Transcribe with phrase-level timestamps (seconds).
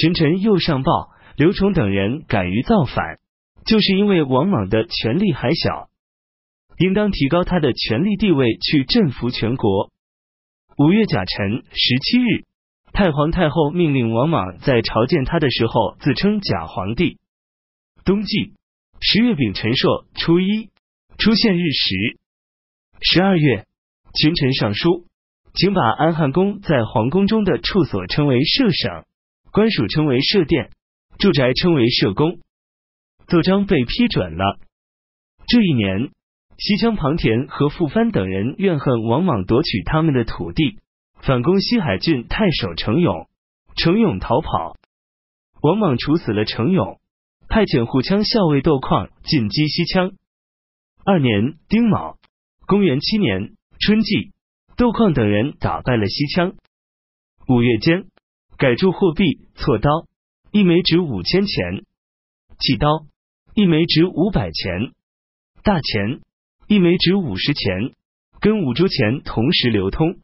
[0.00, 3.18] 群臣又上报，刘崇等人敢于造反，
[3.64, 5.88] 就是因为王莽的权力还小，
[6.78, 9.90] 应当提高他的权力地位，去镇服全国。
[10.76, 12.44] 五月甲辰十七日，
[12.92, 17.18] 太皇太后命令王莽在朝见他的时候自称假皇帝。
[18.04, 18.52] 冬季
[19.00, 20.70] 十月丙辰朔初一，
[21.18, 22.18] 出现日食。
[23.00, 23.66] 十二月，
[24.14, 25.06] 群臣上书，
[25.54, 29.04] 请把安汉宫在皇宫中的处所称为摄省，
[29.58, 30.70] 官署称为社殿，
[31.18, 32.38] 住宅称为社宫。
[33.26, 34.60] 奏章被批准了。
[35.48, 36.12] 这一年，
[36.58, 40.78] 西羌庞田和傅藩等人怨恨王莽夺取他们的土地，
[41.22, 43.28] 反攻西海郡太守程勇，
[43.74, 44.76] 程勇逃跑，
[45.60, 47.00] 王莽处死了程勇，
[47.48, 50.12] 派遣护羌校尉窦况进击西羌。
[51.04, 52.16] 二年丁卯。
[52.64, 54.30] 公元七年春季，
[54.76, 56.54] 窦况等人打败了西羌。
[57.48, 58.06] 五月间，
[58.58, 60.08] 改铸货币：错刀。
[60.50, 61.84] 一枚值五千钱，
[62.58, 63.06] 契刀。
[63.54, 64.94] 一枚值五百钱，
[65.62, 66.22] 大钱。
[66.66, 67.94] 一枚值五十钱，
[68.40, 70.16] 跟五铢钱同时流通。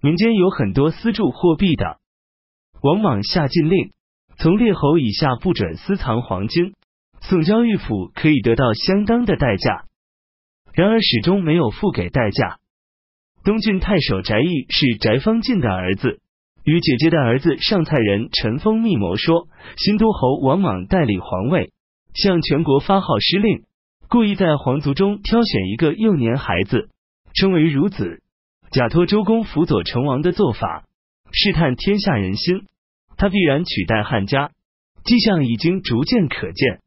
[0.00, 1.98] 民间有很多私铸货币的。
[2.80, 3.92] 王莽下禁令，
[4.38, 6.72] 从列侯以下不准私藏黄金，
[7.20, 9.84] 送交御府可以得到相当的代价。
[10.72, 12.60] 然而始终没有付给代价。
[13.44, 16.22] 东郡太守翟义是翟方进的儿子，
[16.64, 21.72] 与姐姐的儿子上蔡人陈封密谋说，新都侯王莽代理皇位，
[22.14, 23.64] 向全国发号施令，
[24.08, 26.88] 故意在皇族中挑选一个幼年孩子，
[27.34, 28.22] 称为孺子，
[28.70, 30.84] 假托周公辅佐成王的做法，
[31.32, 32.66] 试探天下人心，
[33.16, 34.50] 他必然取代汉家，
[35.04, 36.80] 迹象已经逐渐可见。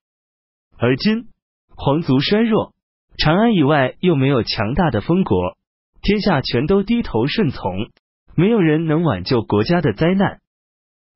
[0.77, 1.27] 而今
[1.75, 2.73] 皇族衰弱。
[3.17, 5.55] 长安以外又没有强大的封国，
[6.01, 7.87] 天下全都低头顺从，
[8.35, 10.39] 没有人能挽救国家的灾难。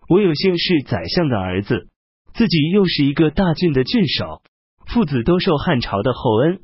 [0.08, 1.88] 我有幸是宰相的儿子，
[2.34, 4.42] 自己又是一个大郡的郡守，
[4.88, 6.62] 父子都受汉朝的厚恩，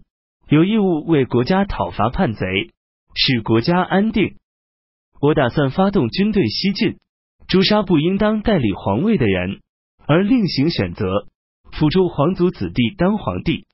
[0.48, 2.46] 有义务为国家讨伐叛贼，
[3.14, 4.38] 使国家安定。
[5.22, 6.98] 我打算发动军队西进，
[7.48, 9.60] 诛杀不应当代理皇位的人，
[10.08, 11.28] 而另行选择
[11.72, 13.68] 辅助皇族子弟当皇帝。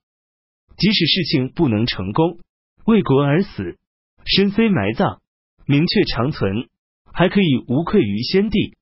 [0.76, 2.38] 即使事情不能成功，
[2.84, 3.76] 为国而死，
[4.24, 5.20] 身虽埋葬，
[5.66, 6.68] 名却长存，
[7.12, 8.76] 还可以无愧于先帝。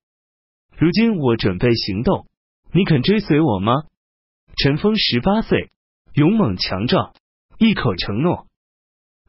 [0.77, 2.25] 如今我准备行动，
[2.73, 3.83] 你肯追随我吗？
[4.57, 5.71] 陈峰十八岁，
[6.13, 7.13] 勇猛强壮，
[7.59, 8.47] 一口承诺。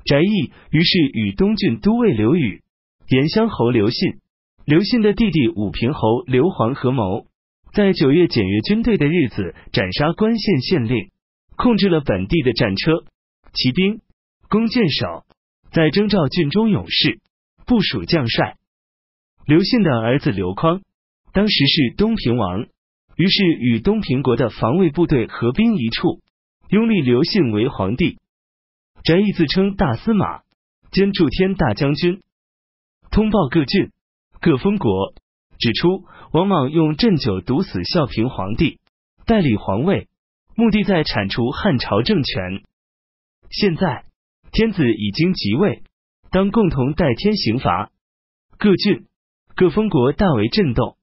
[0.04, 2.62] 翟义于是与东郡都尉刘宇、
[3.08, 4.20] 延乡侯刘信、
[4.64, 7.26] 刘信的弟弟武平侯刘皇合谋，
[7.72, 11.10] 在九月检阅军队的日子，斩杀关县县令。
[11.54, 13.04] 控制了本地的战车、
[13.52, 14.00] 骑兵、
[14.48, 15.24] 弓箭手，
[15.70, 17.20] 在征召郡中勇士、
[17.66, 18.56] 部署将帅。
[19.44, 20.82] 刘信的儿子刘匡
[21.32, 22.66] 当时是东平王，
[23.16, 26.20] 于是与东平国的防卫部队合兵一处，
[26.68, 28.18] 拥立刘信为皇帝。
[29.04, 30.42] 翟义自称大司马
[30.90, 32.22] 兼驻天大将军，
[33.10, 33.90] 通报各郡、
[34.40, 35.14] 各封国，
[35.58, 38.78] 指出王莽用鸩酒毒死孝平皇帝，
[39.26, 40.08] 代理皇位。
[40.54, 42.62] 目的在铲除汉朝政权。
[43.50, 44.04] 现在
[44.52, 45.82] 天子已经即位，
[46.30, 47.90] 当共同代天刑罚。
[48.58, 49.06] 各郡、
[49.54, 50.96] 各封国大为震动。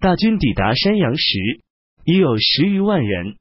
[0.00, 1.38] 大军抵达山阳时，
[2.04, 3.36] 已有十余万人。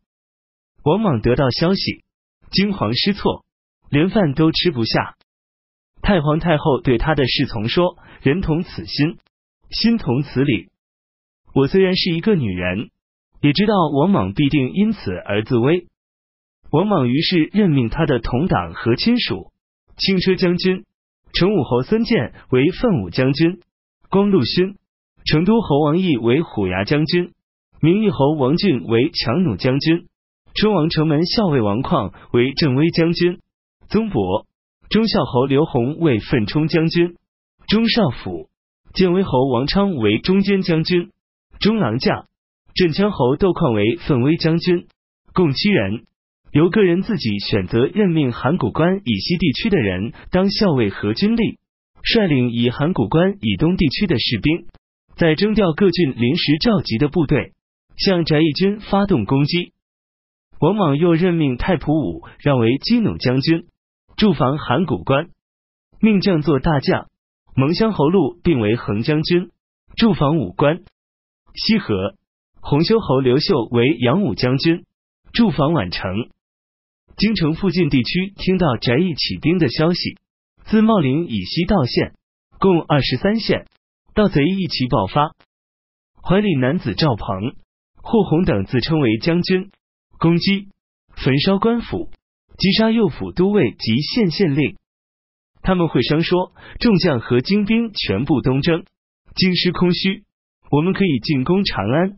[0.83, 2.03] 王莽得到消息，
[2.51, 3.45] 惊惶失措，
[3.89, 5.15] 连饭都吃不下。
[6.01, 9.17] 太皇太后对他的侍从说：“人同此心，
[9.69, 10.69] 心同此理。
[11.53, 12.89] 我虽然是一个女人。”
[13.41, 15.87] 也知道王莽必定因此而自危。
[16.71, 19.53] 王莽于是任命他的同党和亲属，
[19.95, 20.83] 轻车将军
[21.31, 23.61] 成武侯孙建为奋武将军，
[24.09, 24.75] 光禄勋
[25.23, 27.31] 成都侯王毅为虎牙将军，
[27.79, 30.07] 明义侯王俊为强弩将军，
[30.55, 33.39] 春王城门校尉王旷为镇威将军，
[33.87, 34.47] 宗伯。
[34.89, 37.15] 忠孝侯刘弘为奋冲将军，
[37.67, 38.49] 中少府。
[38.95, 41.11] 建威侯王昌为中间将军，
[41.59, 42.25] 中郎将。
[42.73, 44.87] 镇羌侯窦况为奋威将军，
[45.35, 46.05] 共七人，
[46.51, 51.58] 由个人自己选择任命函谷关以西地区的人当校尉和军吏，
[52.11, 54.65] 率领以函谷关以东地区的士兵，
[55.15, 57.53] 在征调各郡临时召集的部队，
[57.97, 59.73] 向翟义军发动攻击。
[60.59, 63.67] 王莽又任命太仆武让为基弩将军，
[64.17, 65.29] 驻防函谷关，
[66.01, 67.07] 命将作大将
[67.55, 69.51] 蒙乡侯禄并为横将军，
[69.95, 70.81] 驻防武关。
[71.53, 72.15] 西河。
[72.61, 74.83] 洪修侯刘秀为扬武将军，
[75.31, 76.11] 驻防宛城。
[77.15, 80.17] 京城附近地区听到翟义起兵的消息，
[80.69, 82.13] 自茂陵以西到县，
[82.59, 83.65] 共二十三县，
[84.13, 85.31] 盗贼一齐爆发。
[86.21, 87.55] 怀里男子赵鹏、
[87.95, 89.71] 霍弘等自称为将军，
[90.19, 90.67] 攻击、
[91.15, 92.11] 焚烧官府，
[92.59, 94.75] 击杀右府都尉及县县令。
[95.63, 98.83] 他们会商说，众将和精兵全部东征，
[99.35, 100.23] 京师空虚，
[100.69, 102.17] 我们可以进攻长安。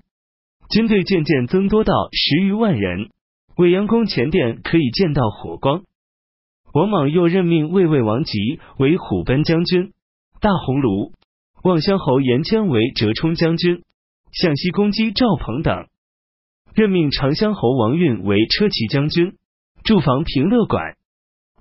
[0.69, 3.11] 军队渐渐增多到十余万人，
[3.55, 5.83] 未央宫前殿可以见到火光。
[6.73, 9.91] 王莽又任命魏魏王吉为虎贲将军，
[10.39, 11.11] 大鸿胪、
[11.63, 13.83] 望乡侯严谦为折冲将军，
[14.31, 15.87] 向西攻击赵鹏等。
[16.73, 19.35] 任命长乡侯王运为车骑将军，
[19.83, 20.95] 驻防平乐馆。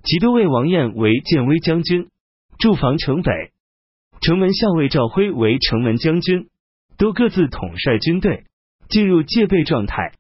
[0.05, 2.09] 骑都尉王彦为建威将军，
[2.59, 3.33] 驻防城北。
[4.21, 6.49] 城门校尉赵辉为城门将军，
[6.97, 8.45] 都各自统帅军队，
[8.89, 10.13] 进入戒备状态。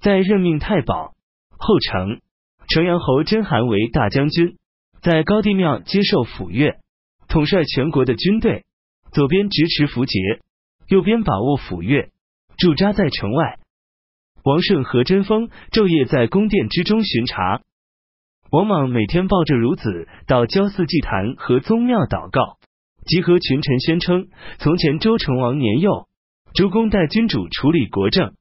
[0.00, 1.14] 再任命太保、
[1.56, 2.18] 后丞。
[2.70, 4.56] 成阳侯甄韩为大将军，
[5.02, 6.78] 在高帝庙接受抚乐，
[7.26, 8.64] 统帅全国的军队。
[9.10, 10.20] 左边执持符节，
[10.86, 12.10] 右边把握抚乐，
[12.56, 13.58] 驻扎在城外。
[14.44, 17.60] 王顺和贞丰昼夜在宫殿之中巡查。
[18.52, 22.58] 王莽每天抱着孺子到郊寺祭坛和宗庙祷告，
[23.04, 24.28] 集合群臣宣称：
[24.60, 26.06] 从前周成王年幼，
[26.54, 28.34] 周公代君主处理国政，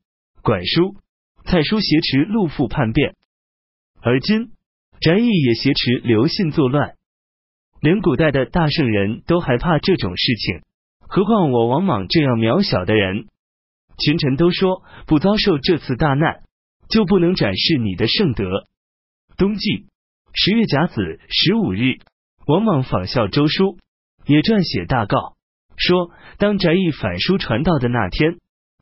[0.43, 0.97] 管叔、
[1.45, 3.15] 蔡叔挟持陆父叛变。
[4.01, 4.51] 而今，
[5.01, 6.94] 翟义也挟持刘信作乱，
[7.81, 10.62] 连古代的大圣人都害怕这种事情，
[11.01, 13.28] 何况我王莽这样渺小的人？
[13.98, 16.44] 群臣都说，不遭受这次大难，
[16.88, 18.63] 就不能展示你的圣德。
[19.38, 19.88] 冬季
[20.34, 22.00] 十月甲子十五日，
[22.48, 23.78] 王莽仿效周书，
[24.25, 25.36] 也撰写大告，
[25.75, 28.38] 说当翟义反书传道的那天，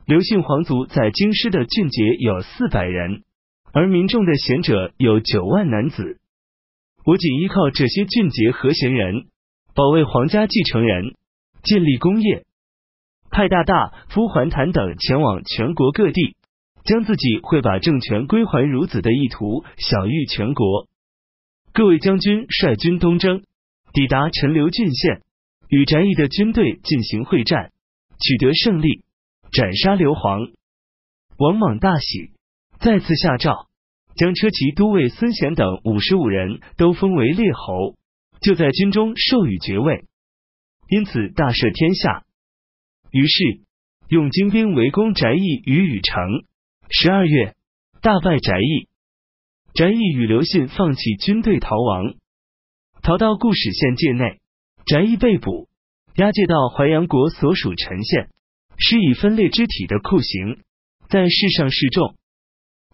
[0.06, 3.24] 刘姓皇族在京师的俊杰有四百人。
[3.72, 6.18] 而民众的贤者有九万男子，
[7.04, 9.26] 我仅依靠这些俊杰和贤人，
[9.74, 11.14] 保卫皇家继承人，
[11.62, 12.44] 建立功业，
[13.30, 16.36] 派大大夫桓谭等前往全国各地，
[16.84, 20.88] 将自己会把政权归还孺子的意图晓谕全国。
[21.74, 23.44] 各位将军率军东征，
[23.92, 25.22] 抵达陈留郡县，
[25.68, 27.70] 与翟义的军队进行会战，
[28.18, 29.04] 取得胜利，
[29.52, 30.48] 斩杀刘皇。
[31.36, 32.37] 王莽大喜。
[32.80, 33.66] 再次下诏，
[34.14, 37.96] 将车骑都尉孙贤等五十五人都封为列侯，
[38.40, 40.04] 就在军中授予爵位，
[40.88, 42.24] 因此大赦天下。
[43.10, 43.62] 于是
[44.08, 46.22] 用精兵围攻翟义与禹城。
[46.90, 47.54] 十二月，
[48.00, 48.88] 大败翟义。
[49.74, 52.14] 翟义与刘信放弃军队逃亡，
[53.02, 54.38] 逃到固始县界内。
[54.86, 55.68] 翟义被捕，
[56.14, 58.28] 押解到淮阳国所属陈县，
[58.78, 60.62] 施以分裂肢体的酷刑，
[61.08, 62.17] 在世上示众。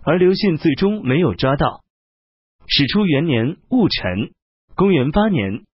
[0.06, 1.82] 而刘信最终没有抓到。
[2.66, 4.32] 始初元年戊辰，
[4.74, 5.64] 公元八年